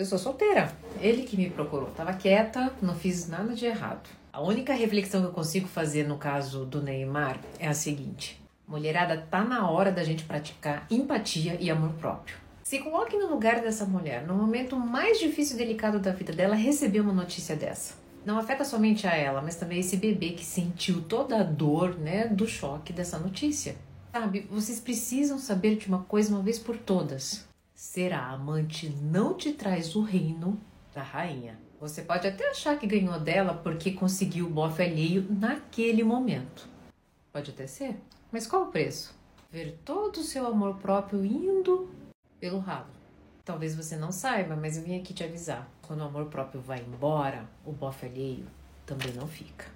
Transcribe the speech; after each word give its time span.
Eu 0.00 0.06
sou 0.06 0.18
solteira. 0.18 0.72
Ele 0.98 1.24
que 1.24 1.36
me 1.36 1.50
procurou. 1.50 1.90
Tava 1.90 2.14
quieta, 2.14 2.72
não 2.80 2.94
fiz 2.94 3.28
nada 3.28 3.52
de 3.52 3.66
errado. 3.66 4.08
A 4.32 4.40
única 4.40 4.72
reflexão 4.72 5.20
que 5.20 5.26
eu 5.26 5.32
consigo 5.32 5.68
fazer 5.68 6.08
no 6.08 6.16
caso 6.16 6.64
do 6.64 6.80
Neymar 6.80 7.38
é 7.58 7.68
a 7.68 7.74
seguinte: 7.74 8.42
mulherada, 8.66 9.26
tá 9.30 9.44
na 9.44 9.70
hora 9.70 9.92
da 9.92 10.02
gente 10.02 10.24
praticar 10.24 10.86
empatia 10.90 11.58
e 11.60 11.70
amor 11.70 11.90
próprio. 11.98 12.38
Se 12.62 12.78
coloque 12.78 13.18
no 13.18 13.28
lugar 13.28 13.60
dessa 13.60 13.84
mulher, 13.84 14.26
no 14.26 14.32
momento 14.32 14.74
mais 14.74 15.18
difícil 15.18 15.56
e 15.56 15.58
delicado 15.58 15.98
da 15.98 16.12
vida 16.12 16.32
dela, 16.32 16.54
receber 16.54 17.00
uma 17.00 17.12
notícia 17.12 17.54
dessa. 17.54 17.92
Não 18.24 18.38
afeta 18.38 18.64
somente 18.64 19.06
a 19.06 19.14
ela, 19.14 19.42
mas 19.42 19.56
também 19.56 19.80
esse 19.80 19.98
bebê 19.98 20.30
que 20.30 20.46
sentiu 20.46 21.02
toda 21.02 21.40
a 21.40 21.42
dor, 21.42 21.98
né, 21.98 22.26
do 22.26 22.48
choque 22.48 22.90
dessa 22.90 23.18
notícia. 23.18 23.76
Sabe, 24.12 24.48
vocês 24.50 24.80
precisam 24.80 25.38
saber 25.38 25.76
de 25.76 25.88
uma 25.88 26.04
coisa 26.04 26.34
uma 26.34 26.42
vez 26.42 26.58
por 26.58 26.78
todas. 26.78 27.49
Ser 27.80 28.12
a 28.12 28.32
amante 28.32 28.90
não 28.90 29.32
te 29.32 29.54
traz 29.54 29.96
o 29.96 30.02
reino 30.02 30.60
da 30.94 31.02
rainha. 31.02 31.58
Você 31.80 32.02
pode 32.02 32.28
até 32.28 32.50
achar 32.50 32.78
que 32.78 32.86
ganhou 32.86 33.18
dela 33.18 33.54
porque 33.54 33.92
conseguiu 33.92 34.46
o 34.46 34.50
bofe 34.50 34.82
alheio 34.82 35.26
naquele 35.30 36.04
momento. 36.04 36.68
Pode 37.32 37.52
até 37.52 37.66
ser. 37.66 37.98
Mas 38.30 38.46
qual 38.46 38.64
o 38.64 38.70
preço? 38.70 39.14
Ver 39.50 39.80
todo 39.82 40.18
o 40.18 40.22
seu 40.22 40.46
amor 40.46 40.76
próprio 40.76 41.24
indo 41.24 41.90
pelo 42.38 42.58
ralo. 42.58 42.90
Talvez 43.46 43.74
você 43.74 43.96
não 43.96 44.12
saiba, 44.12 44.54
mas 44.54 44.76
eu 44.76 44.82
vim 44.82 45.00
aqui 45.00 45.14
te 45.14 45.24
avisar. 45.24 45.66
Quando 45.80 46.00
o 46.00 46.04
amor 46.04 46.26
próprio 46.26 46.60
vai 46.60 46.80
embora, 46.80 47.48
o 47.64 47.72
bofe 47.72 48.04
alheio 48.04 48.46
também 48.84 49.14
não 49.14 49.26
fica. 49.26 49.70